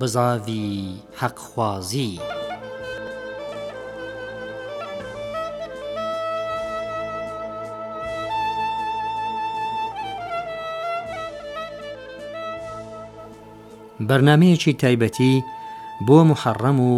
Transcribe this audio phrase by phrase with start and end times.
[0.00, 2.12] بزاوی حەقخوازی.
[14.08, 15.32] بەرنمەیەکی تایبەتی
[16.06, 16.92] بۆ محەڕەم و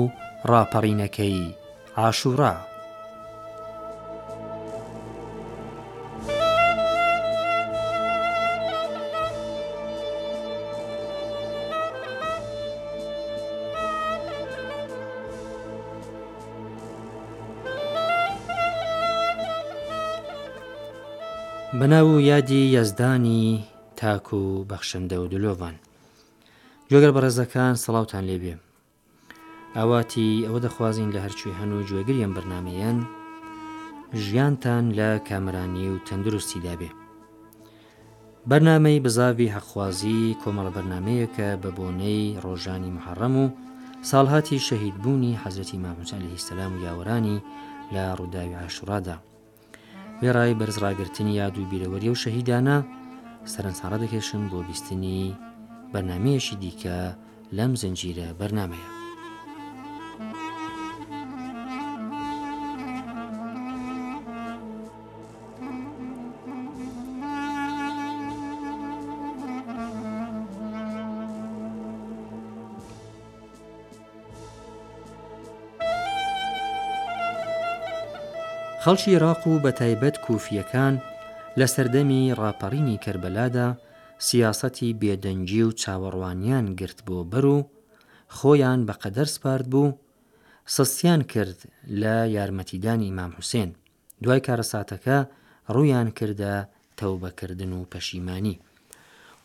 [0.50, 1.54] ڕاپەڕینەکەی
[1.96, 2.54] عاشورا.
[21.74, 23.58] بەناو و یادی یەزدانی
[23.96, 25.74] تاک و بەخشندە و دلۆڤان
[26.90, 28.54] جۆگەر بەڕێزەکان سەڵاوان لێبێ
[29.76, 32.98] ئاواتی ئەوە دەخوازیین لە هەرچوی هەنوو جوێگریان بەرنمەیەن
[34.24, 36.90] ژیانتان لە کامرانی و تەندروستی دابێ
[38.50, 43.44] بەرنمەی بزاوی هەخوازی کۆمەڵە بەرنمەیە کە بە بۆنەی ڕۆژانی محەڕەم و
[44.10, 47.38] ساڵهاتی شەهید بوونی حەزەتی ماموچان لە هیسلام و یاوەرانی
[47.94, 49.16] لە ڕووداوی عاشورادا
[50.22, 52.76] وێڕای بەرزڕاگررتنی یاد و بیرەوەری و شەهیدانە
[53.52, 55.22] سەرنجساڕە دەکێشم بۆ بیستنی
[55.92, 56.98] بەنامەیەشی دیکە
[57.56, 58.99] لەم زنجیرە بەرنمەیە.
[78.84, 80.94] خەڵکی ڕاق و بە تایبەت کوفیەکان
[81.60, 83.68] لە سەردەمی ڕاپەڕینی کربەلادا
[84.28, 87.58] سیاسەتی بێدەنجی و چاوەڕوانیان گرت بۆ بەر و
[88.36, 89.96] خۆیان بە قەدەر سپارد بوو
[90.76, 91.58] سەستیان کرد
[92.02, 93.70] لە یارمەتیدانی ئمام حوسێن
[94.22, 95.18] دوای کارەساتەکە
[95.74, 96.54] ڕویان کردە
[96.98, 98.56] تەوبەکردن و پەشیمانی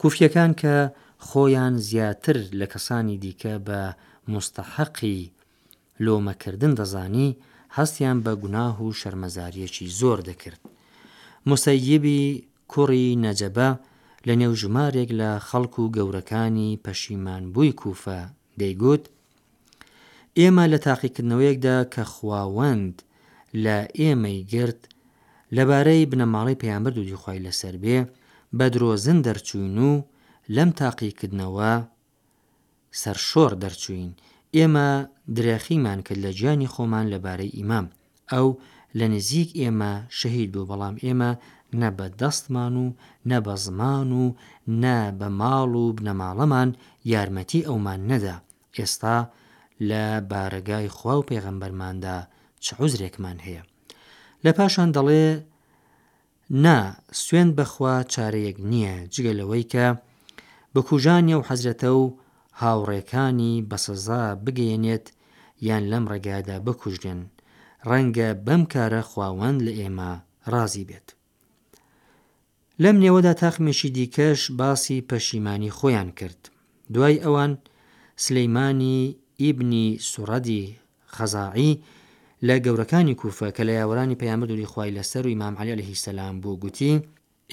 [0.02, 0.74] کوفیەکان کە
[1.28, 3.80] خۆیان زیاتر لە کەسانی دیکە بە
[4.34, 5.22] مستەحەقی
[6.06, 7.30] لۆمەکردن دەزانی
[7.78, 10.62] هەستیان بە گوناه و شەرمەزاریەکی زۆر دەکرد
[11.50, 12.22] مسەیبی
[12.72, 13.70] کوڕی نەجەبە
[14.28, 18.20] لە نێو ژمارێک لە خەڵکو و گەورەکانی پەشیمان بووی کوفە
[18.60, 19.04] دەیگوت
[20.40, 22.96] ئێمە لە تاقیکردنەوەیەکدا کە خواوەند
[23.64, 24.82] لە ئێمەی گرت
[25.58, 27.98] لەبارەی بنەماڵی پەیامبەر دوودی خی لەسەر بێ
[28.58, 29.92] بە درۆزن دەرچوین و
[30.56, 31.74] لەم تاقیکردنەوە
[33.02, 34.12] سەرشۆر دەرچوین
[34.58, 34.90] ئێمە
[35.36, 37.86] درێخیمان کرد لە جیانی خۆمان لەبارەی ئیمام
[38.32, 38.48] ئەو
[39.00, 41.32] لە نزیک ئێمە شەهید بوو بەڵام ئێمە
[41.80, 42.86] نە بە دەستمان و
[43.30, 44.24] نە بە زمان و
[44.84, 46.70] نە بە ماڵ و بنەماڵەمان
[47.12, 48.38] یارمەتی ئەومان نەدا
[48.78, 49.18] ئێستا
[49.90, 52.18] لە بارگای خوا و پێغەمبەرماندا
[52.64, 53.64] چ عوزرێکمان هەیە
[54.46, 55.26] لە پاشان دەڵێ
[56.64, 56.78] نا
[57.26, 59.86] سوێن بەخوا چارەیەک نییە جگە لەوەی کە
[60.74, 62.04] بە کوژانیە و حەزرەتە و
[62.62, 65.06] هاوڕێکانی بەسەزا بگەێنێت
[65.68, 67.22] یان لەم ڕێگادا بکوژێن
[67.90, 70.12] ڕەنگە بەم کارە خواوەند لە ئێمە
[70.54, 71.08] ڕازی بێت
[72.84, 76.42] لەم نێوەدا تاخمێکی دیکەش باسی پەشیمانی خۆیان کرد
[76.94, 77.52] دوای ئەوان
[78.24, 78.98] سلەیمانی
[79.42, 80.64] ئیبنی سوڕەدی
[81.16, 81.72] خەزاعی
[82.48, 86.94] لە گەورەکانی کوفە کە لە یاوەرانی پەیامەدوری خی لەسەر و ئیمامعلی لە هیسەلام بوو گوتی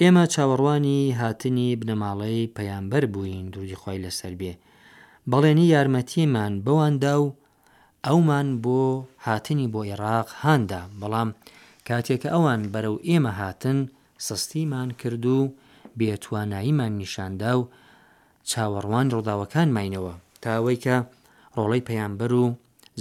[0.01, 4.53] ئێمە چاوەڕوانی هاتنی بنەماڵەی پەیامبەر بووین دووری خی لەسەر بێ
[5.31, 7.35] بەڵێنی یارمەتیمان بەواندا و
[8.07, 8.79] ئەومان بۆ
[9.25, 11.29] هاتنی بۆ عێراق هاندا بەڵام
[11.87, 13.79] کاتێکە ئەوان بەرەو ئێمە هاتن
[14.27, 15.39] سەستیمان کرد و
[15.97, 17.69] بێتواناییمان نیشاندا و
[18.49, 20.13] چاوەڕوان ڕووداوەکان ماینەوە
[20.43, 20.95] تاوەی کە
[21.57, 22.45] ڕۆڵەی پەیامبەر و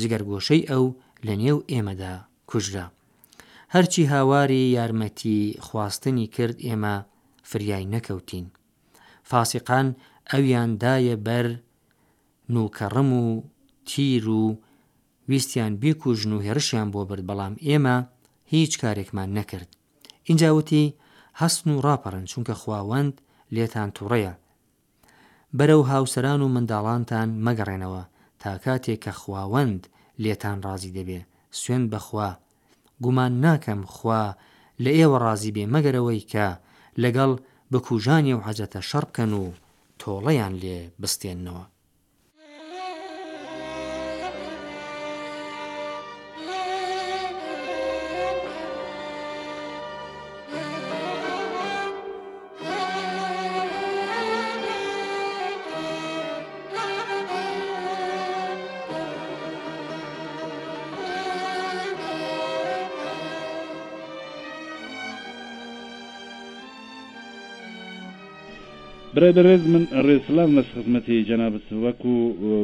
[0.00, 0.84] جگەرگۆشەی ئەو
[1.26, 2.14] لە نێو ئێمەدا
[2.50, 2.86] کوژرا
[3.74, 6.94] هەرچی هاواری یارمەتی خواستنی کرد ئێمە
[7.50, 8.46] فریای نەکەوتین
[9.30, 9.86] فاسیقان
[10.32, 11.46] ئەویان دایە بەر
[12.50, 13.42] نوکەڕم و
[13.86, 14.58] تیر و
[15.28, 17.96] ویستیان بیکوژن و هێرشیان بۆ برد بەڵام ئێمە
[18.54, 19.68] هیچ کارێکمان نەکرد
[20.24, 20.94] اینجاوتی
[21.40, 23.14] هەستن و ڕاپەڕن چونکە خواوەند
[23.54, 24.34] لێتان تووڕەیە
[25.58, 28.02] بەرە و هاوسەران و منداڵانتان مەگەڕێنەوە
[28.40, 29.82] تا کاتێک کە خواوەند
[30.22, 31.20] لێتان ڕازی دەبێ
[31.60, 32.30] سوێن بەخوا
[33.04, 34.24] گومان ناکەم خوا
[34.84, 36.46] لە ئێوە ڕازی بێ مەگەرەوەی کە
[37.02, 37.30] لەگەڵ
[37.72, 39.44] بکوژانی و حەجەتە شەڕکەن و
[40.00, 41.64] تۆڵەیان لێ بستێننەوە
[69.14, 72.14] برادر ڕێز من ڕێسلام لە خزمەتی جەنابەت وەکو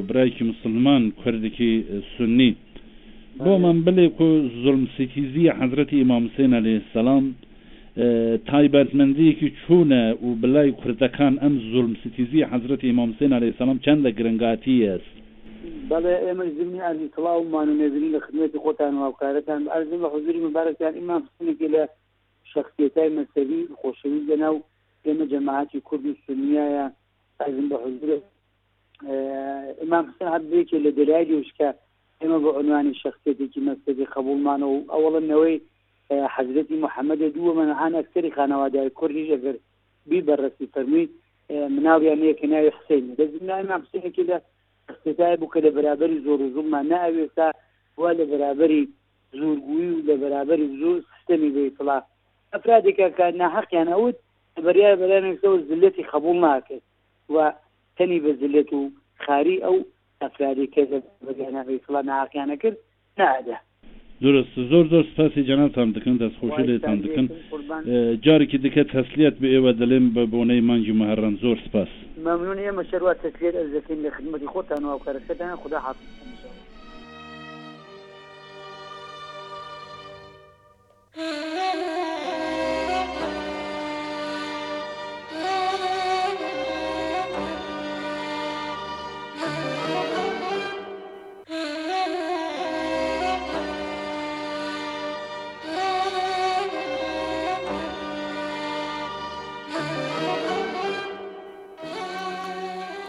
[0.09, 1.73] برایکی مسلمان کوردێکی
[2.19, 2.51] سنی
[3.45, 7.35] بۆ من بلێ و زلمسیکیزی حەزرەتی ئیمامسین عليه سلام
[8.51, 15.11] تایبەتمەندیەکی چوونە و بلای کوردەکان ئەم زلمسیتیزی حەزرەتی ئیمامسین عليه سلام چەندە گرنگاتی است
[15.91, 20.95] بەڵێ ئێمە زمنی ئەرزی تەڵاومان و نێزنی لە خدمەتی خۆتان وڵاوکارەکان ئەرزم لە حزوری مبارەکان
[21.01, 21.83] ئیمام سنێکی لە
[22.53, 24.57] شخصیتای مەسەوی خۆشەوی لەناو
[25.11, 26.85] ئێمە جەماعتی کورد و سنیایە
[27.41, 28.11] ئەزم بە حزور
[29.83, 31.69] ئمام حسن هەبێکێ لە دەلای وشکە
[32.21, 35.57] ئێمە بە عنوانی شخصێتێکی مەستەدی قبولمانەوە و ئەوڵەنەوەی
[36.35, 39.57] حەزرەتی محەممەد دووە منهان ئەکتری خانەوادای کوردی ئەگەر
[40.09, 41.05] بی بەڕستی فەرمی
[41.77, 44.37] مناویان یەکە ناوی حسین دەزمنای مام حسینێکی لە
[44.91, 47.49] اختتای بوو کە لە بەرابەری زۆر زوڵمان ناوێستا
[48.01, 48.83] وا لە بەرابەری
[49.41, 51.99] زۆرگووی و لە بەرابەری زۆر سیستەمی بەیتڵا
[52.53, 54.17] ئەفرادێکە کە ناحەقیان ئەوت
[54.65, 56.83] بەریای بەرانێکەوە زلەتی خەبوو ناکرد
[57.35, 57.37] و
[57.97, 58.91] تەنی بە زلەت و
[59.25, 59.77] خاری ئەو
[60.23, 60.83] ئەفرادی کە
[61.27, 62.77] بەگەنەی فڵە ناکیانە کرد
[63.19, 63.57] نادا
[64.23, 67.27] درست زۆر زۆر سپاسی جەناتان دەکەن دەستخۆشی لێتان دەکەن
[68.25, 71.91] جارێکی دیکە تەسلیت بە ئێوە دەڵێم بە بۆنەی مانگی مەهران زۆر سپاس
[72.25, 76.09] مەمنون ئێمە شەروات تەسلیت ئەزەکەین لە خدمەتی خۆتان و کارەکەدان خدا حافظ
[81.21, 82.45] Mm-hmm.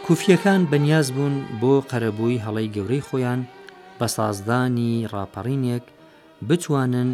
[0.10, 3.42] کوفیەکان بەنیاز بوون بۆ قەرەبووی هەڵی گەورەی خۆیان
[4.00, 5.84] بە سازدانی ڕاپەڕینێک
[6.48, 7.10] بتوانن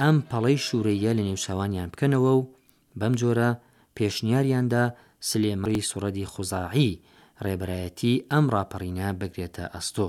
[0.00, 2.46] ئەم پەڵەی شوورەیە لە نێوشەوانیان بکەنەوە و
[3.00, 3.50] بەم جۆرە
[3.96, 4.84] پێشنیاریاندا
[5.28, 7.00] سلێمڕی سوڕەدی خوزاعی
[7.44, 10.08] ڕێبرایەتی ئەم ڕاپەڕینە بگرێتە ئەستۆ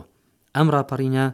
[0.55, 1.25] ئەم ڕاپەڕینە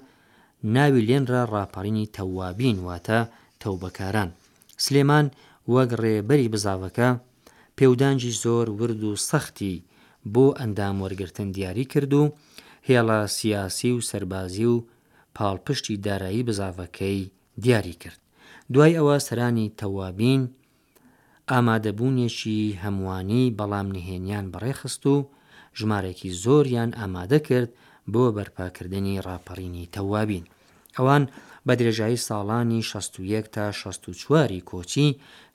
[0.76, 3.20] ناوی لێنرا ڕاپەڕینی تەوابین واتە
[3.62, 4.30] تەوبەکاران
[4.86, 5.26] سلێمان
[5.74, 7.10] وەک ڕێبەری بزاوەکە
[7.78, 9.78] پێودانجی زۆر ورد و سەختی
[10.34, 12.24] بۆ ئەندام وەرگتن دیاری کرد و
[12.90, 14.76] هێڵە سیاسی و سەربازی و
[15.38, 17.30] پاڵپشتی دارایی بزاافەکەی
[17.64, 18.20] دیاری کرد
[18.74, 20.42] دوای ئەوە سەرانی تەوابین
[21.52, 25.16] ئامادەبوونیشی هەمووانی بەڵام نهێنیان بەڕێخست و
[25.80, 27.70] ژمارێکی زۆریان ئامادە کرد
[28.14, 30.46] بۆ بەرپاکردنی ڕاپەڕینی تەوابین
[30.98, 31.24] ئەوان
[31.68, 35.08] بە درێژایی ساڵانی 16 تا 64واری کۆچی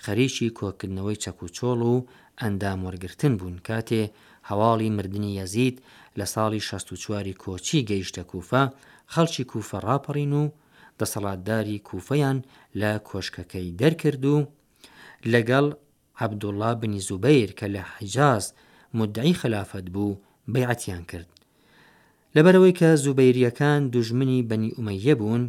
[0.05, 2.07] خەریکی کۆکردنەوەی چەکوچۆڵ و
[2.43, 4.03] ئەندام وەرگتن بوون کاتێ
[4.51, 5.77] هەواڵی مردنی یەزید
[6.19, 8.63] لە ساڵی 16واری کۆچی گەیشتە کوفە
[9.13, 10.45] خەڵکی کوفە ڕاپەڕین و
[11.01, 12.39] دەسەڵاتداری کوفەیان
[12.81, 14.37] لە کۆشکەکەی دەرکرد و
[15.33, 15.67] لەگەڵ
[16.23, 18.45] عەبدوڵا بنی زوبەیر کە لە حیجاز
[18.99, 20.19] مدعی خلافەت بوو
[20.55, 21.29] بەیعەتیان کرد
[22.37, 25.45] لەبەرەوەی کە زوبەیریەکان دوژمنی بەنی ئومەیە بوون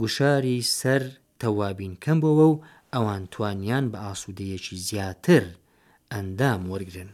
[0.00, 1.02] گوشاری سەر
[1.40, 2.60] تەوابین کەم بووەوە و
[2.94, 5.44] ئەوان توانیان بە ئاسوودەیەکی زیاتر
[6.12, 7.10] ئەندام وەرگن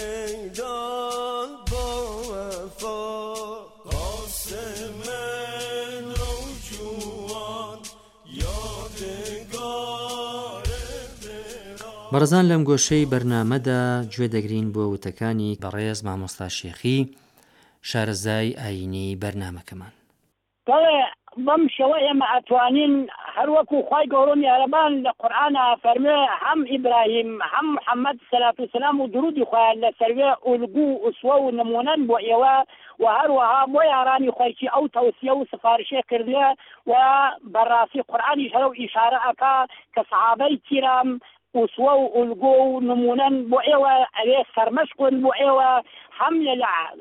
[12.17, 13.81] وەرزان لەم گۆشەی بەرنمەدا
[14.13, 16.99] گوێ دەگرین بۆ وتەکانی بەڕێز مامۆستا شێخی
[17.91, 19.93] شارەزای ئاینی بەرنمەکەمان
[21.47, 22.95] بەم شەوە ئێمە ئەتوانین
[23.37, 29.07] هەروەکو خی گەورم یارەبان لە قورآانە فەرمێ هەم ئیبراهیم هەم محەممەد سەلات و سلام و
[29.15, 32.57] درودی خۆیان لە سەروێ ئولگو وسوە و نمونەن بۆ ئێوە
[33.03, 36.47] و هەروەها بۆ یارانی خۆیکی ئەو تەوسە و سفارشێ کردێ
[36.91, 36.93] و
[37.55, 39.57] بەڕاستی قورآانی هەرو ئیشارە ئەکا
[39.95, 41.09] کە سەعابەی تیرام
[41.57, 45.71] ئوسوە و ئولگۆ و نمونەن بۆ ئێوە ئەوێ سەرمەشکن بۆ ئێوە
[46.19, 46.55] هەم لە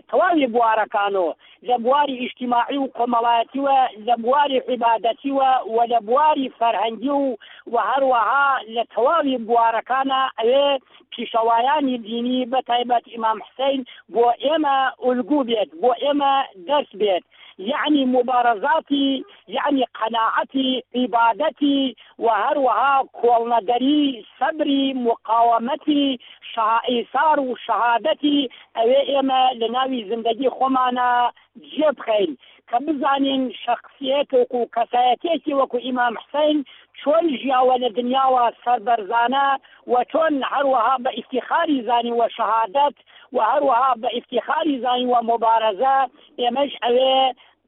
[0.10, 1.32] تەواوی بوارەکانەوە
[1.68, 7.28] لە بواری ئیشتیماعی و کۆمەڵاتیوە لە بواری عیباەتیوە و لە بواری فەرهەنگی و
[7.74, 10.68] و هەروەها لە تەواوی بوارەکانە ئەوێ
[11.14, 13.80] پیشەوایانی دینی بە تایبەت ئیمام حسین
[14.14, 16.34] بۆ ئێمە ئولگو بێت بۆ ئێمە
[16.68, 17.24] دەست بێت
[17.60, 26.20] يعني مبارزاتي يعني قناعتي عبادتي وهروها كولنجري صبري مقاومتي
[26.54, 31.32] شعائسار وشهادتي اوي اما لناوي زندگي خمانا
[31.62, 32.38] جيب خيل
[32.72, 36.58] کە بزانین شخصیتێک و کەسایەتێکی وەکو ئیمام حسین
[37.00, 39.48] چۆن ژیاوە لە دنیاوە سەربەرزانە
[39.92, 42.94] و چۆن هەروەها بە ئیفتیخاری زانی وە شەهادەت
[43.34, 45.96] و هەروەها بە ئفتیخاری زانین و مبارەزە
[46.40, 47.14] ئێمەش ئەوێ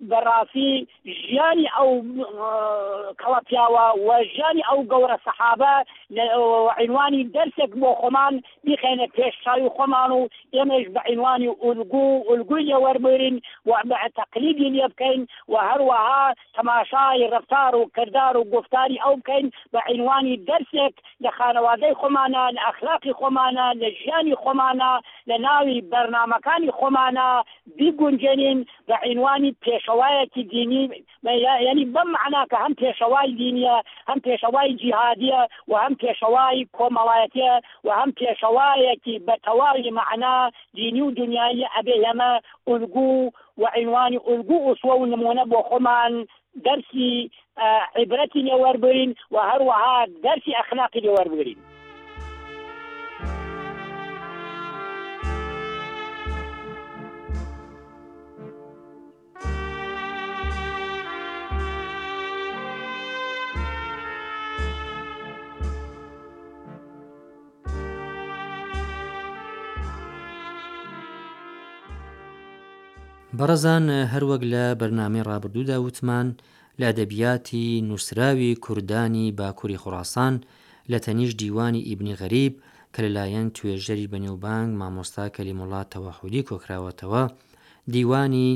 [0.10, 0.70] بەڕاستی
[1.06, 1.90] ژیانی ئەو
[3.22, 5.76] کەڵە پیاوە و ژیانی ئەو گەورە سەحابە
[6.80, 8.34] عینوانی دەرسێک بۆ خۆمان
[8.66, 10.24] بیخێنە پێشچوی خۆمان و
[10.56, 13.38] ئێمەش بە عینوانی ئولگو ئولگوی وەرمرین
[13.68, 13.72] و
[14.18, 16.24] تەقلیدی لێ بکەین و هەروەها
[16.56, 22.62] تەماشای ڕفتار و کردار و گفتاری ئەو بکەین بە عینوانی دەرسێک لە خانەوادەی خۆمانە لە
[22.68, 24.94] ئەخلاقی خۆمانە لە ژیانی خۆمانە
[25.30, 27.30] لە ناوی بەرنمەکانی خۆمانە
[27.78, 30.84] بیگونجێنین بە عینوانی پێش پێشەوایەکی دینی
[31.68, 33.78] ینی بەم معناکە هەم پێشەوای دینیە
[34.10, 37.52] هەم پێشەوای جیهادیە و هەم پێشەوای کۆمەڵایەتە
[37.86, 40.36] و هەم پێشەوایەکی بەتەواوی معنا
[40.76, 42.32] دینی و دنیایی ئەبێ ئێمە
[42.68, 43.12] ئولگو
[43.62, 46.14] وعینوانی ئولگو ئوسوە و نمونە بۆ خۆمان
[46.66, 47.14] دەرسی
[48.02, 51.60] عبرەتی لێوەربرین و هەروەها دەرسی ئەخناقی لێوەربرین.
[73.40, 76.28] بەڕەزان هەروەک لە بەرنامی ڕابردوودا وتمان
[76.80, 80.34] لە ئەدەبیاتی نووسراوی کوردانی باکووری خوڕاسان
[80.92, 82.54] لە تەنیش دیوانی ئیبنی غەریب
[82.94, 87.24] کە لەلایەن توێژەری بەنیوبانگ مامۆستا کەلیمڵات تەواحودی کۆکراوەتەوە
[87.94, 88.50] دیوانی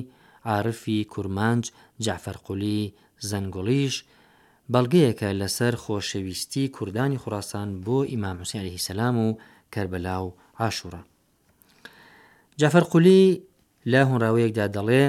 [0.53, 1.63] عرفی کورمانج
[2.05, 2.81] جعفەرقلی
[3.29, 3.95] زەنگڵیش
[4.73, 9.27] بەڵگەیەکە لەسەر خۆشەویستی کوردانی خوراسان بۆ ئیمام حوسیانی هیسەلام و
[9.73, 11.01] کەربەلا و عاشورە.
[12.61, 13.21] جەفەرقلی
[13.91, 15.03] لا هونراوەیەکدا دەڵێ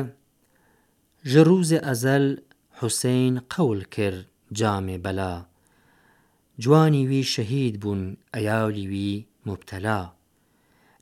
[1.31, 2.26] ژە ڕووزێ ئەزەل
[2.79, 4.25] حوسین قەول کرد
[4.59, 5.35] جامێ بەلا
[6.62, 8.02] جوانی وی شەهید بوون
[8.35, 9.09] ئەیاولی وی
[9.49, 10.00] مبتەلا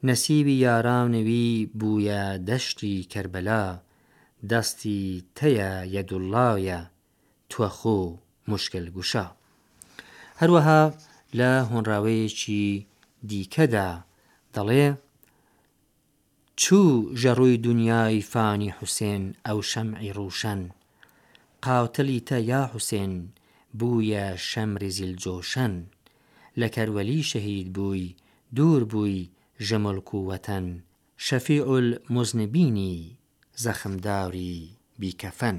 [0.08, 1.48] نەسیبی یارانەوی
[1.78, 3.64] بووە دەشتی کربەلا
[4.50, 5.02] دەستی
[5.36, 6.80] تەیە یەدوڵاوە
[7.50, 8.00] توەخۆ
[8.50, 9.26] مشکل گوشە
[10.40, 10.82] هەروەها
[11.38, 12.64] لە هۆنراوەیەکی
[13.28, 13.88] دیکەدا
[14.54, 14.84] دەڵێ
[16.64, 16.88] چوو
[17.22, 20.60] ژەڕووی دنیای فانی حوسێن ئەو شەمعی ڕوشەن
[21.66, 23.12] قاوتلی تە یا حوسێن
[23.78, 25.74] بوویە شەمری زیلجۆشەن
[26.60, 28.06] لە کەروەلی شەهید بووی
[28.56, 29.30] دوور بووی
[29.66, 30.66] ژەمەلک و وەتەن
[31.26, 32.98] شەفیعول مزنبینی
[33.64, 34.58] زەخمداوری
[35.00, 35.58] بیکەفەن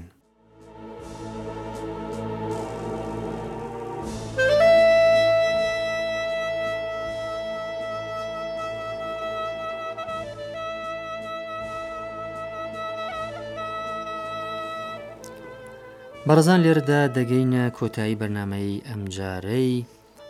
[16.28, 19.74] بەڕزان لێرەدا دەگەینە کۆتایی بەرنمەی ئەمجارەی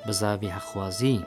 [0.07, 1.19] بزاوی هەخوازی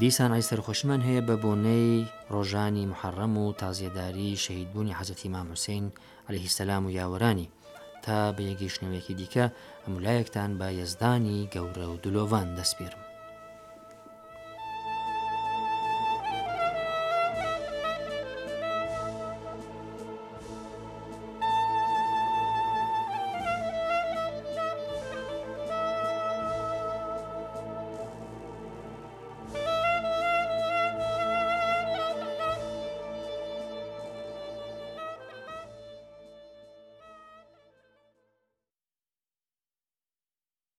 [0.00, 1.92] دیسان ئای سەرخۆشمان هەیە بە بۆنەی
[2.32, 5.84] ڕۆژانی محەڕەم و تازیێداری شەیدبوونی حەزەتی مامۆسین
[6.28, 7.46] علیهی سەسلام و یاوەرانی
[8.04, 9.46] تا بە یەگەیشتنەوەیەکی دیکە
[9.84, 13.07] ئەمولایەکتان بە یەزدانی گەورە و دلۆڤان دەستپێرم